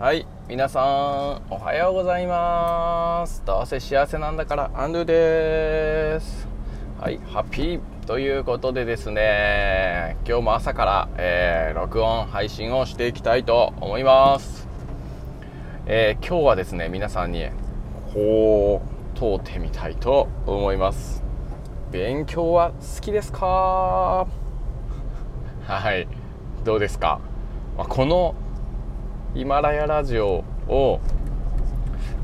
[0.00, 3.42] はい皆さんおはようございます。
[3.44, 6.48] どうせ幸せなんだからアンドゥです。
[6.98, 14.66] はいハッピーということでですね今日も朝から、えー、録音配信をしていきたいと思います。
[15.84, 17.50] えー、今日はですね皆さんに
[18.14, 18.80] こ
[19.14, 21.22] う通ってみたいと思います。
[21.92, 24.26] 勉強は好きですか？
[25.68, 26.08] はい
[26.64, 27.20] どうですか、
[27.76, 28.34] まあ、この
[29.32, 31.00] ヒマラヤラジオを、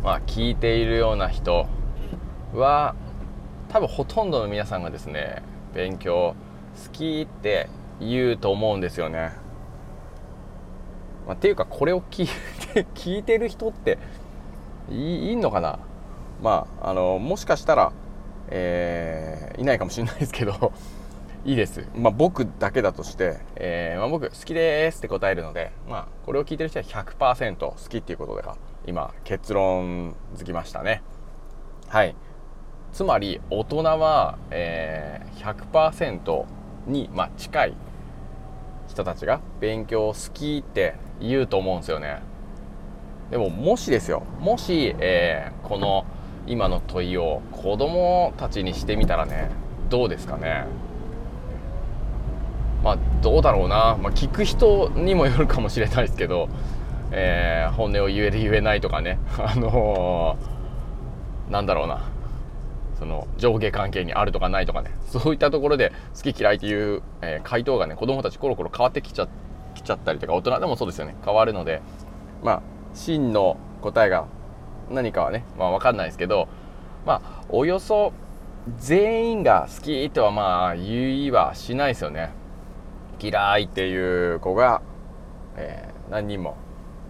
[0.03, 1.69] まあ、聞いているような人
[2.53, 2.97] は
[3.69, 5.41] 多分ほとんどの皆さんがですね
[5.73, 6.35] 勉強
[6.85, 7.69] 好きって
[8.01, 9.31] 言うと思うんですよね。
[11.29, 12.27] まあ、っていうかこれを聞い
[12.75, 13.99] て聞いてる人って
[14.91, 15.79] いいんのかな？
[16.43, 17.93] まああのもしかしたら、
[18.49, 20.73] えー、いないかもしれないですけど
[21.47, 21.87] いいです。
[21.95, 31.05] まあ、僕だけだとして、えー、まあ、僕好きですって答えるので、まあ、これを聞いてる人は100%好きっていうことが今結論づきましたね。
[31.87, 32.17] はい。
[32.93, 36.47] つまり大人は、えー、100%
[36.89, 37.75] に、まあ、近い
[38.89, 42.23] 人たちが勉強好きって言うと思うんですよね。
[43.31, 46.07] でももしですよもし、えー、この
[46.49, 49.51] 今の問いを子供たちにしてみたらね
[49.91, 50.86] どうですかね？
[52.87, 56.49] まあどうだろうな、まあ、聞く人にもよるかもしれないですけど、
[57.11, 59.19] えー、本音を言える言えないとかね。
[59.45, 62.05] あのー、なんだろうな。
[62.97, 64.93] その上下関係にあるとかないとかね。
[65.09, 69.27] そういったところで好き嫌いという、えー、回答がね子供たちコロコロ変わってきちゃ
[69.75, 71.17] きちゃったりとか大人でもそうですよね。
[71.25, 71.83] 変わるので
[72.45, 72.63] まあ
[72.95, 74.27] 真の答えが
[74.93, 76.47] 何かはねまあ分かんないですけど
[77.05, 78.13] まあおよそ
[78.79, 82.46] 全員が好きとはまあ言いはしないですよね。
[83.21, 84.83] 嫌いっていう子が、
[85.57, 86.57] えー、何人も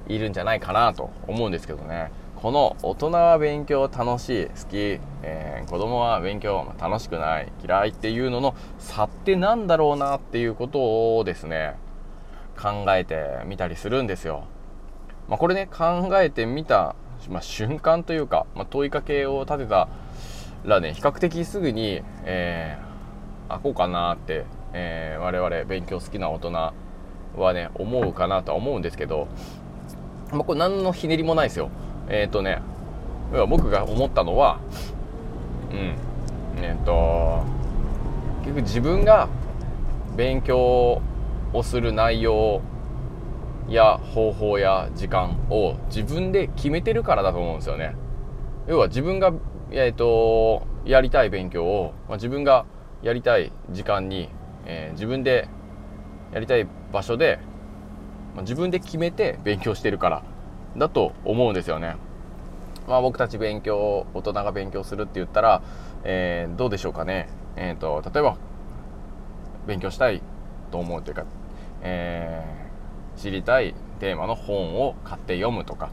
[0.08, 11.76] いるんじゃないかなと思うんですけどねこの大人は勉強楽しい好き、えー、子供は勉強楽しくない嫌いっていうのの差って何だろうなっていうことをですね
[12.56, 14.44] 考えてみたりするんですよ。
[15.28, 16.94] まあ、これね考えてみた、
[17.28, 19.88] まあ、瞬間というか、まあ、問いかけを立てた
[20.64, 26.50] らね比較的すぐに、えー、あこうかなってえー、我々勉強好きな大人
[27.36, 29.28] はね思うかなとは思うんですけど、
[30.30, 31.70] まあ、これ何のひねりもないですよ。
[32.08, 32.60] えっ、ー、とね
[33.48, 34.60] 僕が思ったのは
[35.70, 35.96] うん
[36.62, 37.44] えっ、ー、と
[38.40, 39.28] 結局自分が
[40.16, 41.02] 勉強
[41.52, 42.62] をする内容
[43.68, 47.96] や方法や時間を自分で決めてるからだと思うんですよね。
[48.68, 49.32] 要は自分が、
[49.70, 52.64] えーと、やりたい勉強を、まあ、自分が
[53.02, 54.28] やりたい時間に
[54.66, 55.48] えー、自分で
[56.32, 57.38] やりたい場所で、
[58.34, 60.22] まあ、自分で決めて勉強してるから
[60.76, 61.96] だと思うんですよね。
[62.86, 65.62] まあ、僕たち勉強大人が勉強するって言ったら、
[66.04, 68.36] えー、どうでしょうかね、えーと、例えば
[69.66, 70.22] 勉強したい
[70.70, 71.24] と思うというか、
[71.82, 75.90] えー、知りたいテーマの本を買って読むとか、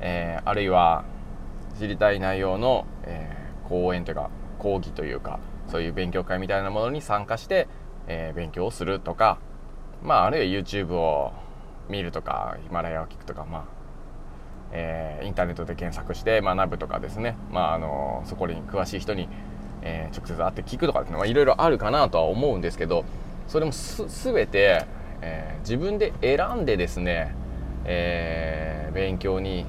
[0.00, 1.04] えー、あるいは
[1.80, 5.38] 知りたい内容の、え講演というか講義というか
[5.68, 7.68] そういう勉強会みたいなものに参加して
[8.06, 9.38] えー、勉強をするとか、
[10.02, 11.32] まあ、あるいは YouTube を
[11.88, 13.64] 見るとかヒマラヤを聞くとか、まあ
[14.72, 19.28] えー、インターネットで検索して学ぶとかですね、まあ、あのそこに詳しい人に、
[19.82, 23.04] えー、直接会って聞くとかっていうのはいろいろあるかなとは思うんですけど
[23.48, 24.86] それもす全て、
[25.22, 27.34] えー、自分で選んでですね、
[27.84, 29.66] え勉強に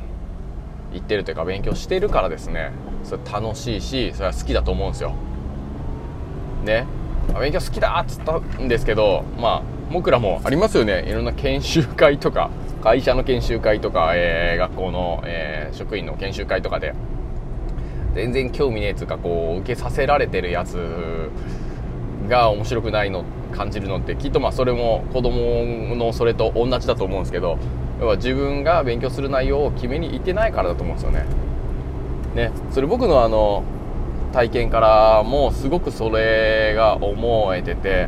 [0.93, 2.71] 行ってるというか勉強してるからですね。
[3.03, 5.15] それ楽しいしそれは好きだと思うんですよ。
[6.63, 6.85] ね。
[7.39, 11.05] 勉強好きだっつったんですけどまあ僕らもありますよね。
[11.07, 12.49] いろんな研修会とか
[12.81, 16.93] 会社の研修会とか、えー、学校の、えー、職員の研修会とかで。
[18.13, 21.29] 全然興味ねえつうかこう受けさせられてるやつ
[22.27, 27.57] が面白くないの感じるのってきっとまあそれも子供のそれと同じだと思うんですけど
[27.99, 31.25] 要は自分が勉強する内容を決めに行ってないからだと思うんですよね。
[32.35, 32.51] ね。
[32.71, 33.63] それ僕のあの
[34.31, 38.07] 体験からもうすごくそれが思えてて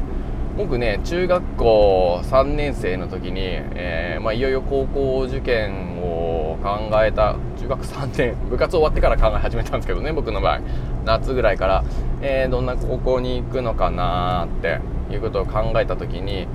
[0.58, 10.60] 僕ね中学校3年生の時に、えー、まあ、いよいよ高校受験を考えた中学3年 部活終わってから考え始めたんですけどね僕の場合。
[11.06, 11.84] 夏ぐらいから、
[12.22, 14.80] えー、どんな高校に行くのかなって
[15.12, 16.48] いうことを考えた時に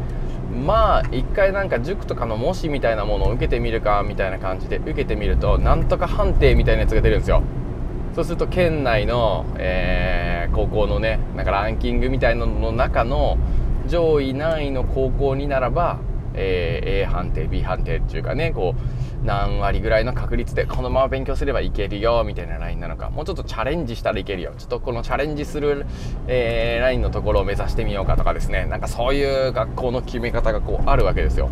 [0.65, 7.43] まあ一回なんか塾とかの模試みたいなものを受けてみるかみたいな感じで受けてみるとなんとか判定みたいなやつが出るんですよ。
[8.19, 13.39] そうすると県内の、えー、高校のねなんかランキングみたいなのの中の
[13.87, 16.01] 上位何位の高校にならば、
[16.35, 23.09] えー、A 判定 B 判定っていうかねこう何割ぐらいの確率でこのまま勉強すればいけるよみたいなラインなのか。
[23.11, 24.53] もうちょっとチャレンジしたらいけるよ。
[24.59, 25.87] ちょっとこのチャレンジする、
[26.27, 28.67] えー、ラインのところを目指してみようかとかですね。
[28.67, 31.51] なんかそういう学校の決め方がこうあるわけですよ。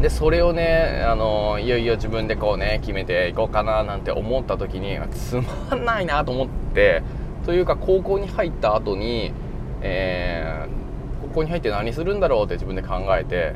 [0.00, 5.36] でそれをねあのいよいよ自分でこうね決めていこうかななんて思った時につ
[5.70, 7.02] まんないなと思って
[7.44, 9.32] というか高校に入った後に、
[9.80, 13.54] えー、高校に入って何するんだろうって自分で考えて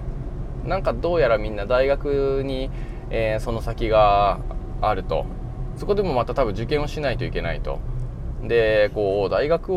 [0.64, 2.70] なんかどうやらみんな大学に、
[3.10, 4.40] えー、その先が
[4.80, 5.26] あると。
[5.76, 7.78] そこでもまた多分受験をしないといけないと。
[8.42, 9.70] でこう大学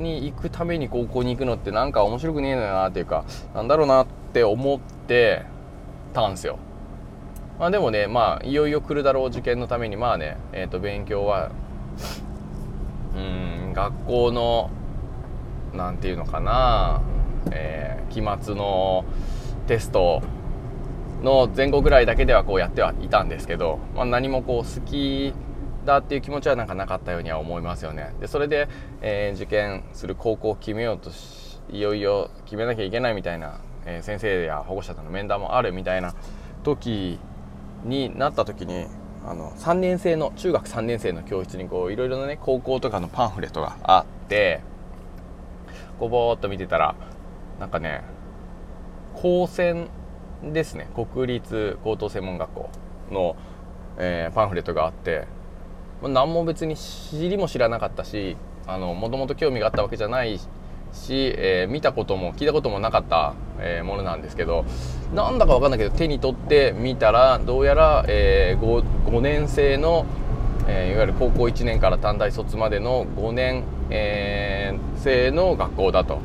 [0.00, 3.24] に行くために高校に行くのってなんか面白くねえのよなっていうか
[3.54, 5.44] なんだろうなって思って
[6.10, 6.58] たんですよ。
[7.58, 11.50] まあ、でもね、まあ、いよいよ来るだろう受験のために、まあね、えっ、ー、と、勉強は、
[13.14, 14.70] うん、学校の、
[15.74, 17.02] なんていうのかな、
[17.52, 19.04] えー、期末の
[19.66, 20.22] テスト
[21.22, 25.34] の前後ぐらいだけではこうやってはいたんですけど、まあ、何もこう好き
[25.84, 28.14] だっていう気持ちはなんかなかったようには思いますよね。
[28.20, 28.68] で、それで、
[29.02, 36.14] えー、受験する高校を決めようとし、いよいよ決めなきゃいけないみたいなえー、先生や保護者との面談もあるみたいな
[36.62, 37.18] 時
[37.84, 38.86] になった時に
[39.26, 44.60] あの3年生の中学3年生の教室にこういろいろなね高校とかのパンフレットがあって
[45.98, 46.94] こうぼーっと見てたら
[47.58, 48.02] なんかね
[49.14, 49.88] 高専
[50.42, 50.88] ですね。
[50.94, 52.70] 国立高等専門学校
[53.10, 53.36] の、
[53.98, 55.26] えー、パンフレットがあって、
[56.00, 58.36] まあ、何も別に知りも知らなかったし
[58.66, 60.40] もともと興味があったわけじゃない
[60.92, 64.64] し、えー、見たことも聞いたこともなかった、えー、ものなんですけど
[65.14, 70.06] なんだか分かんないけど手に取ってみたらどうやら、えー、5, 5年生の、
[70.68, 76.18] えー、いわゆる高校1年から短大卒までの5年、えー、生の学校だと。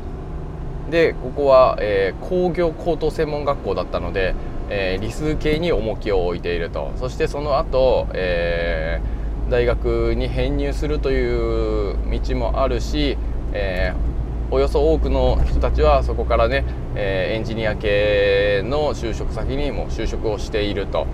[0.90, 4.36] でここは、えー、工業高等専門学校だったので、
[4.70, 6.92] えー、理数系に重きを置いていると。
[6.98, 13.18] そしてその後、えー、大学に編入するという道もあるし、
[13.54, 14.15] えー、
[14.52, 16.64] およそ多くの人たちはそこからね、
[16.96, 21.08] えー、エンジニア系の就職先にも就職をしていると。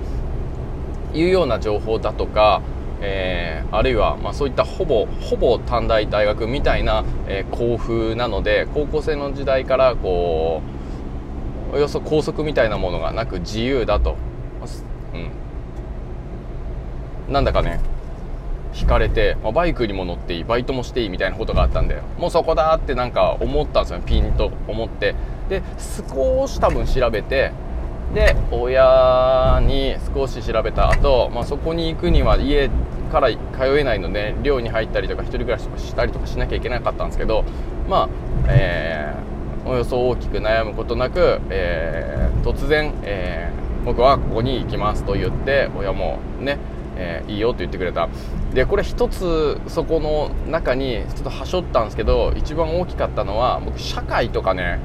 [1.14, 2.62] いうような情報だとか、
[3.02, 10.62] えー、あるいは、まあ、そういったほぼほぼ短大大学みたいな、えー、校風なので高校生の時代からこ
[11.74, 14.18] うおよそ校則みたいなものがなく自由だと、
[17.28, 17.80] うん、なんだかね
[18.74, 24.02] 引かれて、まあ、バイクにも乗っていいバイトもしていいみたいなことがあったんでもうそこだってなんか思ったんですよ。
[24.06, 25.16] ピンと思って。
[25.50, 25.62] で
[26.08, 27.52] 少し多分調べて
[28.14, 32.70] で親に少し調べた後、まあそこに行くには家
[33.12, 37.44] から通えないので寮に入ったりとか1人暮らししたりとかしなきゃいけなかったんですけど
[37.90, 38.10] まあ
[38.48, 46.58] えー、およそ大きく悩むことなく、えー、突然、えー、僕はここに行きますと言って親もね
[46.98, 48.10] えー、いいよと言ってくれた。
[48.54, 54.80] でこれ一つそこの中にちょっとはしょったんですけど一番大きかったのは僕社会とかね、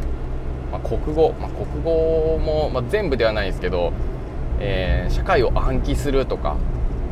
[0.70, 3.92] まあ、国語、まあ、国語も、まあ、全部ではないですけど、
[4.60, 6.56] えー、社会を暗記するとか、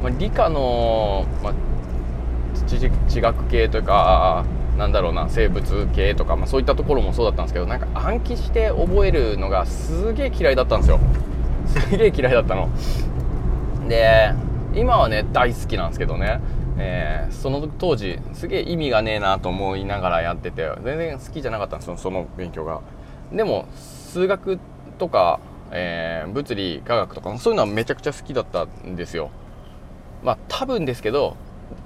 [0.02, 1.52] ま理科の、ま
[2.68, 4.44] 地学系というか
[4.78, 11.00] なんだろうな生物系とか、まそういったところもそうだったんですけどなんか暗記して覚えるのがすげえ嫌いだったんですよ。
[11.66, 12.68] すげえ嫌いだったの。
[13.88, 14.32] で
[14.76, 16.40] 今はね大好きなんですけどね、
[16.78, 22.80] えー、その当時すげえ意味がねえなと思いながらやってて全然好きじゃなかったんですよその勉強が。
[23.32, 24.58] でも数学
[24.98, 25.40] とか、
[25.70, 29.30] えー、物理科学とかそういうのはめちゃくちゃ好きだったんですよ。
[30.22, 31.36] まあ多分ですけど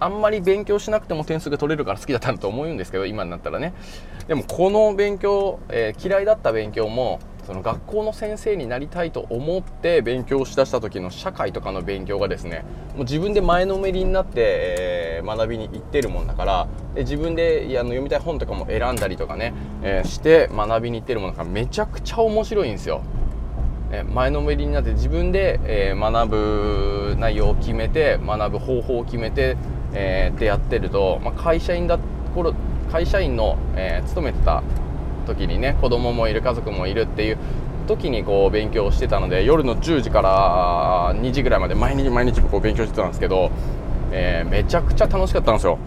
[0.00, 3.75] あんまり勉強しなくても点数が取れるから好きだったんだと思うんですけど今になったらね。
[4.26, 12.62] でもこの勉強、えー、嫌いだった勉強もその学校の先生になりたいと思って勉強しだした時の社会とかの勉強がですね
[12.94, 23.00] もう自分で前のめりになって、えー、学びに行ってるもんだからで自分でいやの読みたい本とかも選んだりとかね、えー、して学びに行ってるものがめちゃくちゃ面白いんですよ。
[23.92, 29.56] え前のめりになって自分で、えー、学ぶ内容を決めて学ぶ方法を決めて、
[29.94, 31.98] えー、ってやってると、まあ、会社員だ
[32.34, 32.52] 頃
[32.92, 34.62] 会社員の、えー、勤めてた
[35.28, 37.38] 時にね子供もいる家族もいるっていう
[37.87, 43.50] 時にこう勉強してたので夜の10時から2時ぐらいまで毎日毎日こう勉強してたんですけど、
[44.11, 45.78] えー、めちゃくちゃ楽しかったんですよ。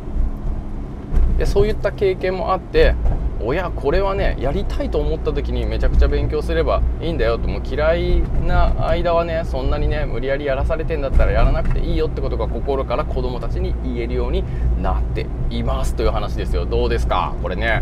[1.38, 2.96] でそういった経験もあって
[3.44, 14.44] 親これはねやりたいと思った時にめちゃくちゃ勉強すればいいんだよともう嫌いな間はねそんなにね無理やりやらされてんだったらやらなくていいよってことが心から子供たちに言えるように
[14.84, 16.66] なっていますという話ですよ。
[16.68, 17.34] どうですか？
[17.42, 17.82] これね。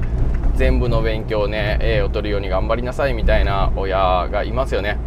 [0.60, 4.98] 全部の勉強ね A を取るように頑張りなさいみたいな親がいますよね。